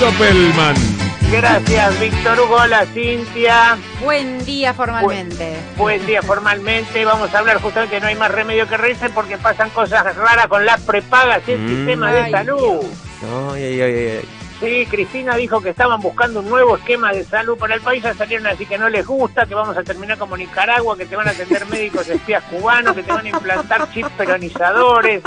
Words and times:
Doppelman. 0.00 0.74
Gracias, 1.30 1.98
Víctor 2.00 2.38
Hugo, 2.40 2.56
hola 2.56 2.84
Cintia. 2.92 3.76
Buen 4.02 4.44
día 4.44 4.74
formalmente. 4.74 5.56
Buen 5.76 6.04
día 6.06 6.20
formalmente. 6.22 7.04
Vamos 7.04 7.32
a 7.34 7.38
hablar 7.38 7.60
justamente, 7.60 8.00
no 8.00 8.06
hay 8.06 8.14
más 8.14 8.30
remedio 8.30 8.68
que 8.68 8.76
reírse 8.76 9.08
porque 9.10 9.38
pasan 9.38 9.70
cosas 9.70 10.14
raras 10.16 10.46
con 10.48 10.64
las 10.66 10.80
prepagas 10.82 11.42
y 11.46 11.52
el 11.52 11.60
Mm. 11.60 11.68
sistema 11.68 12.12
de 12.12 12.20
Ay, 12.22 12.30
salud. 12.32 12.82
Ay, 13.52 13.62
ay, 13.64 13.80
ay, 13.80 13.94
ay. 14.18 14.28
Sí, 14.60 14.86
Cristina 14.88 15.36
dijo 15.36 15.60
que 15.60 15.70
estaban 15.70 16.00
buscando 16.00 16.40
un 16.40 16.48
nuevo 16.48 16.76
esquema 16.76 17.12
de 17.12 17.24
salud 17.24 17.58
para 17.58 17.74
el 17.74 17.80
país, 17.80 18.02
ya 18.02 18.14
salieron 18.14 18.46
así 18.46 18.64
que 18.66 18.78
no 18.78 18.88
les 18.88 19.04
gusta, 19.04 19.46
que 19.46 19.54
vamos 19.54 19.76
a 19.76 19.82
terminar 19.82 20.16
como 20.16 20.36
Nicaragua, 20.36 20.96
que 20.96 21.06
te 21.06 21.16
van 21.16 21.28
a 21.28 21.32
atender 21.32 21.66
médicos 21.70 22.08
espías 22.08 22.42
cubanos, 22.44 22.94
que 22.94 23.02
te 23.02 23.12
van 23.12 23.26
a 23.26 23.28
implantar 23.28 23.90
chips 23.90 24.10
peronizadores, 24.10 25.22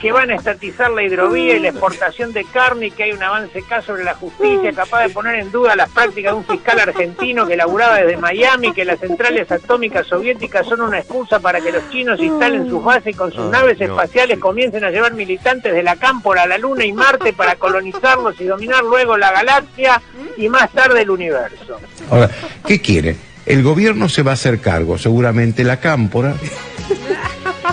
que 0.00 0.12
van 0.12 0.30
a 0.30 0.36
estatizar 0.36 0.90
la 0.92 1.02
hidrovía 1.02 1.56
y 1.56 1.60
la 1.60 1.68
exportación 1.70 2.32
de 2.32 2.44
carne 2.44 2.86
y 2.86 2.90
que 2.92 3.04
hay 3.04 3.12
un 3.12 3.22
avance 3.22 3.58
acá 3.58 3.82
sobre 3.82 4.04
la 4.04 4.14
justicia 4.14 4.72
capaz 4.72 5.02
de 5.02 5.10
poner 5.10 5.34
en 5.34 5.50
duda 5.50 5.74
las 5.74 5.90
prácticas 5.90 6.32
de 6.32 6.38
un 6.38 6.44
fiscal 6.44 6.78
argentino 6.78 7.46
que 7.46 7.56
laburaba 7.56 7.96
desde 7.96 8.16
Miami, 8.16 8.72
que 8.72 8.84
las 8.84 9.00
centrales 9.00 9.50
atómicas 9.50 10.06
soviéticas 10.06 10.66
son 10.66 10.80
una 10.80 11.00
excusa 11.00 11.40
para 11.40 11.60
que 11.60 11.72
los 11.72 11.88
chinos 11.90 12.20
instalen 12.20 12.68
sus 12.68 12.82
bases 12.82 13.08
y 13.08 13.14
con 13.14 13.32
sus 13.32 13.44
Ay, 13.46 13.50
naves 13.50 13.80
espaciales 13.80 14.38
comiencen 14.38 14.84
a 14.84 14.90
llevar 14.90 15.12
militantes 15.14 15.74
de 15.74 15.82
la 15.82 15.96
cámpora 15.96 16.44
a 16.44 16.46
la 16.46 16.56
Luna 16.56 16.84
y 16.84 16.92
Marte 16.92 17.32
para 17.32 17.56
colonizarlos 17.56 18.40
y 18.40 18.44
dominar 18.44 18.59
luego 18.66 19.16
la 19.16 19.32
galaxia 19.32 20.00
y 20.36 20.48
más 20.48 20.70
tarde 20.72 21.02
el 21.02 21.10
universo. 21.10 21.78
Ahora, 22.10 22.30
¿qué 22.66 22.80
quiere? 22.80 23.16
El 23.46 23.62
gobierno 23.62 24.08
se 24.08 24.22
va 24.22 24.32
a 24.32 24.34
hacer 24.34 24.60
cargo, 24.60 24.98
seguramente 24.98 25.64
la 25.64 25.78
cámpora. 25.80 26.34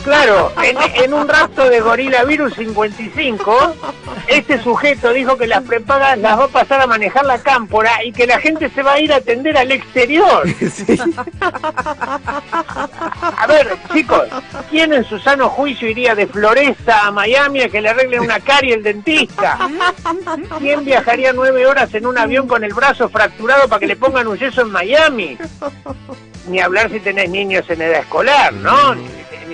Claro, 0.04 0.54
en, 0.64 0.78
en 1.04 1.14
un 1.14 1.28
rapto 1.28 1.70
de 1.70 1.82
Gorila 1.82 2.24
Virus 2.24 2.54
55, 2.56 3.76
este 4.28 4.62
sujeto 4.62 5.12
dijo 5.12 5.38
que 5.38 5.48
las 5.48 5.64
prepagas 5.64 6.18
las 6.20 6.40
va 6.40 6.46
a 6.46 6.48
pasar 6.50 6.82
a 6.82 6.88
manejar 6.88 7.26
la 7.26 7.40
cámpora 7.40 8.04
y 8.04 8.12
que 8.12 8.28
la 8.28 8.40
gente 8.40 8.70
se 8.70 8.84
va 8.84 8.94
a 8.94 9.00
ir 9.00 9.12
a 9.12 9.18
atender 9.18 9.58
al 9.58 9.72
exterior. 9.72 10.44
Ver, 13.48 13.78
chicos, 13.94 14.28
¿quién 14.70 14.94
en 14.94 15.04
su 15.06 15.20
sano 15.20 15.50
juicio 15.50 15.88
iría 15.88 16.16
de 16.16 16.28
Floresta 16.28 17.08
a 17.08 17.12
Miami 17.12 17.62
a 17.62 17.70
que 17.70 17.82
le 17.82 17.90
arreglen 17.90 18.22
una 18.22 18.40
carie 18.40 18.76
el 18.76 18.84
dentista? 18.84 19.58
¿Quién 20.60 20.84
viajaría 20.84 21.34
nueve 21.34 21.66
horas 21.66 21.94
en 21.94 22.06
un 22.06 22.18
avión 22.18 22.48
con 22.48 22.64
el 22.64 22.74
brazo 22.74 23.10
fracturado 23.10 23.68
para 23.68 23.80
que 23.80 23.88
le 23.88 23.96
pongan 23.96 24.28
un 24.28 24.38
yeso 24.38 24.62
en 24.62 24.72
Miami? 24.72 25.38
Ni 26.48 26.60
hablar 26.60 26.90
si 26.92 27.00
tenés 27.00 27.30
niños 27.30 27.70
en 27.70 27.82
edad 27.82 28.02
escolar, 28.02 28.54
¿no? 28.54 28.96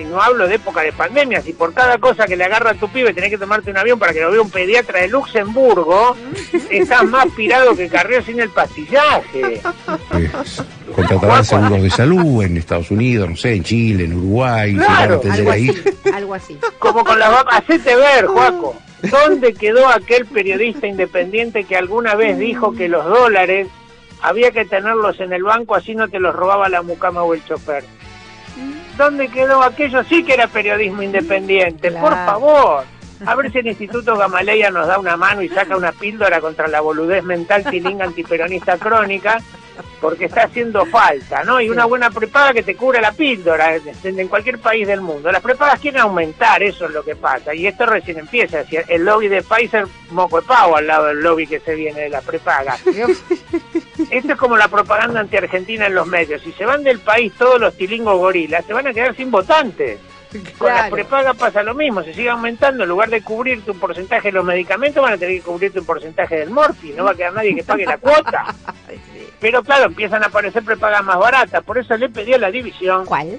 No 0.02 0.20
hablo 0.20 0.48
de 0.48 0.56
época 0.56 0.80
de 0.80 0.92
pandemia. 0.92 1.40
Si 1.42 1.52
por 1.52 1.72
cada 1.72 1.98
cosa 1.98 2.26
que 2.26 2.36
le 2.36 2.44
agarra 2.44 2.70
a 2.70 2.74
tu 2.74 2.88
pibe 2.88 3.14
tenés 3.14 3.30
que 3.30 3.38
tomarte 3.38 3.70
un 3.70 3.76
avión 3.76 3.98
para 3.98 4.12
que 4.12 4.20
lo 4.20 4.32
vea 4.32 4.40
un 4.40 4.50
pediatra 4.50 5.00
de 5.00 5.08
Luxemburgo, 5.08 6.16
estás 6.70 7.04
más 7.04 7.26
pirado 7.36 7.76
que 7.76 7.88
Carrió 7.88 8.22
sin 8.22 8.40
el 8.40 8.50
pastillaje. 8.50 9.60
Pues, 10.08 10.62
contratarán 10.96 11.44
seguros 11.44 11.82
de 11.82 11.90
salud 11.90 12.42
en 12.42 12.56
Estados 12.56 12.90
Unidos, 12.90 13.30
no 13.30 13.36
sé, 13.36 13.54
en 13.54 13.62
Chile, 13.62 14.04
en 14.04 14.14
Uruguay, 14.14 14.74
Claro, 14.74 15.16
atender 15.16 15.38
Algo 15.40 15.50
ahí. 15.52 15.68
así, 15.68 16.10
algo 16.12 16.34
así. 16.34 16.58
Como 16.78 17.04
con 17.04 17.18
las 17.18 17.30
vacas. 17.30 17.60
Hacete 17.60 17.94
ver, 17.94 18.26
Juaco. 18.26 18.74
¿Dónde 19.02 19.52
quedó 19.52 19.86
aquel 19.88 20.24
periodista 20.24 20.86
independiente 20.86 21.64
que 21.64 21.76
alguna 21.76 22.14
vez 22.14 22.38
dijo 22.38 22.72
que 22.72 22.88
los 22.88 23.04
dólares 23.04 23.68
había 24.22 24.50
que 24.50 24.64
tenerlos 24.64 25.20
en 25.20 25.32
el 25.34 25.42
banco 25.42 25.74
así 25.74 25.94
no 25.94 26.08
te 26.08 26.18
los 26.18 26.34
robaba 26.34 26.68
la 26.70 26.80
mucama 26.82 27.22
o 27.22 27.34
el 27.34 27.44
chofer? 27.44 27.84
¿Dónde 28.96 29.28
quedó 29.28 29.62
aquello? 29.62 30.04
Sí 30.04 30.24
que 30.24 30.34
era 30.34 30.46
periodismo 30.46 31.02
independiente, 31.02 31.90
por 31.90 32.12
favor. 32.12 32.84
A 33.26 33.34
ver 33.34 33.50
si 33.50 33.58
el 33.58 33.66
Instituto 33.68 34.16
Gamaleya 34.16 34.70
nos 34.70 34.86
da 34.86 34.98
una 34.98 35.16
mano 35.16 35.42
y 35.42 35.48
saca 35.48 35.76
una 35.76 35.92
píldora 35.92 36.40
contra 36.40 36.68
la 36.68 36.80
boludez 36.80 37.24
mental 37.24 37.64
tilinga 37.64 38.04
antiperonista 38.04 38.76
crónica, 38.76 39.40
porque 40.00 40.26
está 40.26 40.44
haciendo 40.44 40.84
falta, 40.86 41.42
¿no? 41.44 41.60
Y 41.60 41.70
una 41.70 41.86
buena 41.86 42.10
prepaga 42.10 42.52
que 42.52 42.62
te 42.62 42.76
cubra 42.76 43.00
la 43.00 43.12
píldora 43.12 43.76
en 43.76 44.18
en 44.18 44.28
cualquier 44.28 44.58
país 44.58 44.86
del 44.86 45.00
mundo. 45.00 45.32
Las 45.32 45.42
prepagas 45.42 45.80
quieren 45.80 46.02
aumentar, 46.02 46.62
eso 46.62 46.84
es 46.86 46.90
lo 46.90 47.02
que 47.02 47.16
pasa. 47.16 47.54
Y 47.54 47.66
esto 47.66 47.86
recién 47.86 48.18
empieza. 48.18 48.64
El 48.88 49.04
lobby 49.04 49.28
de 49.28 49.42
Pfizer, 49.42 49.86
moco 50.10 50.40
de 50.40 50.46
pavo 50.46 50.76
al 50.76 50.86
lado 50.86 51.06
del 51.06 51.20
lobby 51.20 51.46
que 51.46 51.60
se 51.60 51.74
viene 51.74 52.02
de 52.02 52.08
las 52.10 52.24
prepagas. 52.24 52.82
Esto 54.10 54.32
es 54.32 54.38
como 54.38 54.56
la 54.56 54.68
propaganda 54.68 55.20
anti-argentina 55.20 55.86
en 55.86 55.94
los 55.94 56.06
medios. 56.06 56.42
Si 56.42 56.52
se 56.52 56.64
van 56.66 56.82
del 56.84 56.98
país 57.00 57.32
todos 57.38 57.60
los 57.60 57.76
tilingos 57.76 58.16
gorilas, 58.18 58.64
se 58.64 58.72
van 58.72 58.86
a 58.86 58.92
quedar 58.92 59.14
sin 59.16 59.30
votantes. 59.30 59.98
Con 60.58 60.68
las 60.68 60.90
prepagas 60.90 61.36
pasa 61.36 61.62
lo 61.62 61.74
mismo, 61.74 62.02
se 62.02 62.12
sigue 62.12 62.28
aumentando, 62.28 62.82
en 62.82 62.88
lugar 62.88 63.08
de 63.08 63.22
cubrirte 63.22 63.70
un 63.70 63.78
porcentaje 63.78 64.28
de 64.28 64.32
los 64.32 64.44
medicamentos, 64.44 65.00
van 65.00 65.12
a 65.12 65.16
tener 65.16 65.36
que 65.36 65.42
cubrirte 65.42 65.78
un 65.78 65.86
porcentaje 65.86 66.38
del 66.40 66.50
morfi, 66.50 66.92
no 66.92 67.04
va 67.04 67.12
a 67.12 67.14
quedar 67.14 67.34
nadie 67.34 67.54
que 67.54 67.62
pague 67.62 67.86
la 67.86 67.98
cuota. 67.98 68.46
Pero 69.40 69.62
claro, 69.62 69.84
empiezan 69.84 70.24
a 70.24 70.26
aparecer 70.26 70.64
prepagas 70.64 71.04
más 71.04 71.18
baratas, 71.18 71.62
por 71.62 71.78
eso 71.78 71.96
le 71.96 72.08
pedí 72.08 72.32
a 72.34 72.38
la 72.38 72.50
división, 72.50 73.06
¿Cuál? 73.06 73.38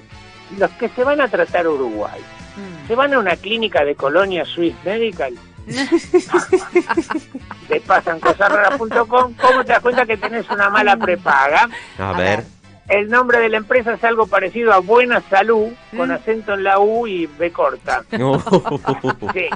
los 0.58 0.70
que 0.72 0.88
se 0.90 1.04
van 1.04 1.20
a 1.20 1.28
tratar 1.28 1.66
a 1.66 1.70
Uruguay, 1.70 2.22
Mm. 2.56 2.88
se 2.88 2.96
van 2.96 3.14
a 3.14 3.20
una 3.20 3.36
clínica 3.36 3.84
de 3.84 3.96
Colonia 3.96 4.46
Swiss 4.46 4.76
Medical, 4.86 5.34
te 7.68 7.82
pasan 7.82 8.20
cosasraras.com, 8.20 9.34
¿cómo 9.34 9.64
te 9.66 9.72
das 9.72 9.82
cuenta 9.82 10.06
que 10.06 10.18
tenés 10.18 10.50
una 10.50 10.70
mala 10.70 10.96
prepaga? 10.98 11.70
A 11.98 12.14
ver. 12.14 12.44
El 12.88 13.10
nombre 13.10 13.40
de 13.40 13.50
la 13.50 13.58
empresa 13.58 13.94
es 13.94 14.04
algo 14.04 14.28
parecido 14.28 14.72
a 14.72 14.78
Buena 14.78 15.20
Salud, 15.28 15.70
con 15.98 16.10
Mm. 16.10 16.12
acento 16.12 16.54
en 16.54 16.64
la 16.64 16.78
U 16.80 17.08
y 17.08 17.26
B 17.26 17.52
corta. 17.52 18.04
No. 18.12 18.40
Sí. 19.34 19.48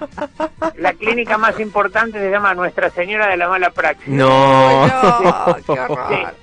La 0.77 0.93
clínica 0.93 1.37
más 1.37 1.59
importante 1.59 2.17
se 2.19 2.31
llama 2.31 2.55
Nuestra 2.55 2.89
Señora 2.89 3.27
de 3.27 3.37
la 3.37 3.47
Mala 3.47 3.69
Praxis. 3.69 4.07
No. 4.07 4.87
No, 4.87 5.55
qué 5.57 5.61
Sí. 5.63 5.71
horror. 5.77 6.33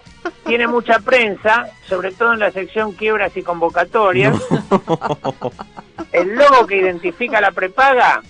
Tiene 0.45 0.69
mucha 0.69 1.01
prensa, 1.01 1.67
sobre 1.89 2.13
todo 2.13 2.33
en 2.35 2.39
la 2.39 2.53
sección 2.53 2.93
quiebras 2.93 3.37
y 3.37 3.43
convocatorias. 3.43 4.41
El 6.13 6.37
logo 6.37 6.67
que 6.69 6.77
identifica 6.79 7.41
la 7.41 7.51
prepaga 7.51 8.23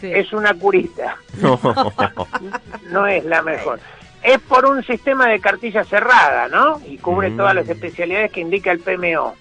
Sí. 0.00 0.10
es 0.12 0.32
una 0.32 0.54
curita, 0.54 1.16
No. 1.40 1.58
no 2.90 3.06
es 3.06 3.24
la 3.24 3.42
mejor. 3.42 3.80
Es 4.20 4.40
por 4.40 4.66
un 4.66 4.82
sistema 4.82 5.28
de 5.28 5.38
cartilla 5.40 5.84
cerrada, 5.84 6.48
¿no? 6.48 6.80
Y 6.86 6.98
cubre 6.98 7.30
Mm. 7.30 7.36
todas 7.36 7.54
las 7.54 7.68
especialidades 7.68 8.32
que 8.32 8.40
indica 8.40 8.72
el 8.72 8.80
PMO. 8.80 9.34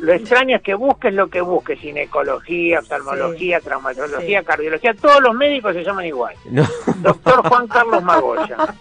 Lo 0.00 0.12
extraño 0.14 0.56
es 0.56 0.62
que 0.62 0.72
busques 0.74 1.12
lo 1.12 1.28
que 1.28 1.42
busques, 1.42 1.78
ginecología, 1.78 2.78
oftalmología, 2.80 3.60
traumatología, 3.60 4.40
Sí. 4.40 4.46
cardiología, 4.46 4.94
todos 4.94 5.20
los 5.20 5.34
médicos 5.34 5.74
se 5.74 5.84
llaman 5.84 6.06
igual. 6.06 6.34
No. 6.50 6.66
Doctor 7.02 7.46
Juan 7.48 7.68
Carlos 7.68 8.02
Magoya. 8.02 8.56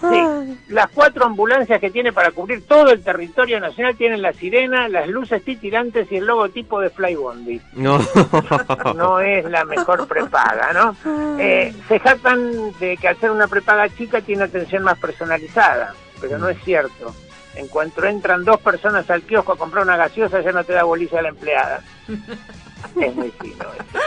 Sí, 0.00 0.37
las 0.78 0.90
cuatro 0.90 1.24
ambulancias 1.24 1.80
que 1.80 1.90
tiene 1.90 2.12
para 2.12 2.30
cubrir 2.30 2.64
todo 2.64 2.92
el 2.92 3.02
territorio 3.02 3.58
nacional 3.58 3.96
tienen 3.96 4.22
la 4.22 4.32
sirena, 4.32 4.88
las 4.88 5.08
luces 5.08 5.42
titilantes 5.42 6.06
y 6.12 6.16
el 6.18 6.26
logotipo 6.26 6.78
de 6.80 6.88
Flybondi. 6.90 7.60
No. 7.74 7.98
No 8.94 9.18
es 9.18 9.44
la 9.44 9.64
mejor 9.64 10.06
prepaga, 10.06 10.72
¿no? 10.72 10.94
Eh, 11.40 11.74
se 11.88 11.98
jactan 11.98 12.72
de 12.78 12.96
que 12.96 13.08
al 13.08 13.18
ser 13.18 13.32
una 13.32 13.48
prepaga 13.48 13.88
chica 13.88 14.20
tiene 14.20 14.44
atención 14.44 14.84
más 14.84 14.98
personalizada, 14.98 15.94
pero 16.20 16.38
no 16.38 16.48
es 16.48 16.62
cierto. 16.62 17.12
En 17.56 17.66
cuanto 17.66 18.04
entran 18.04 18.44
dos 18.44 18.60
personas 18.60 19.10
al 19.10 19.22
kiosco 19.22 19.52
a 19.54 19.58
comprar 19.58 19.82
una 19.82 19.96
gaseosa, 19.96 20.40
ya 20.42 20.52
no 20.52 20.62
te 20.62 20.74
da 20.74 20.84
bolilla 20.84 21.18
a 21.18 21.22
la 21.22 21.28
empleada. 21.30 21.80
Es 23.00 23.14
muy 23.14 23.32
fino. 23.40 23.64
eso. 23.74 23.98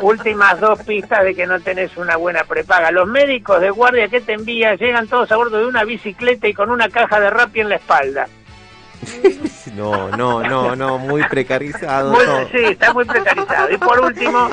Últimas 0.00 0.60
dos 0.60 0.82
pistas 0.82 1.24
de 1.24 1.34
que 1.34 1.46
no 1.46 1.58
tenés 1.60 1.96
una 1.96 2.16
buena 2.16 2.44
prepaga. 2.44 2.90
Los 2.90 3.08
médicos 3.08 3.60
de 3.60 3.70
guardia 3.70 4.08
que 4.08 4.20
te 4.20 4.34
envían 4.34 4.76
llegan 4.76 5.08
todos 5.08 5.32
a 5.32 5.36
bordo 5.36 5.58
de 5.58 5.66
una 5.66 5.84
bicicleta 5.84 6.48
y 6.48 6.54
con 6.54 6.70
una 6.70 6.88
caja 6.90 7.18
de 7.18 7.30
rapi 7.30 7.60
en 7.60 7.70
la 7.70 7.76
espalda. 7.76 8.28
No, 9.74 10.08
no, 10.16 10.42
no, 10.42 10.74
no, 10.76 10.96
muy 10.96 11.22
precarizado. 11.24 12.12
Muy- 12.12 12.24
sí, 12.52 12.64
está 12.64 12.92
muy 12.94 13.04
precarizado. 13.04 13.70
Y 13.70 13.76
por 13.76 14.00
último, 14.00 14.48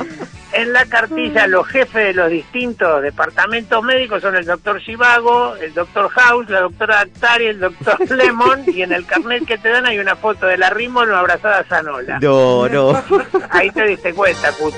en 0.52 0.72
la 0.72 0.84
cartilla 0.86 1.46
los 1.46 1.66
jefes 1.68 2.08
de 2.08 2.12
los 2.14 2.28
distintos 2.30 3.00
departamentos 3.00 3.82
médicos 3.82 4.20
son 4.20 4.34
el 4.36 4.44
doctor 4.44 4.82
Chivago, 4.82 5.54
el 5.56 5.72
doctor 5.72 6.10
House, 6.10 6.50
la 6.50 6.60
doctora 6.62 7.00
Actari, 7.00 7.46
el 7.46 7.60
doctor 7.60 7.96
Lemon, 8.10 8.64
y 8.66 8.82
en 8.82 8.92
el 8.92 9.06
carnet 9.06 9.46
que 9.46 9.56
te 9.56 9.70
dan 9.70 9.86
hay 9.86 9.98
una 9.98 10.16
foto 10.16 10.46
de 10.46 10.58
la 10.58 10.68
Rimon 10.70 11.10
abrazada 11.10 11.60
a 11.60 11.64
Sanola. 11.68 12.18
No, 12.20 12.68
no. 12.68 13.02
Ahí 13.50 13.70
te 13.70 13.84
diste 13.86 14.12
cuenta, 14.12 14.50
Cutu. 14.52 14.76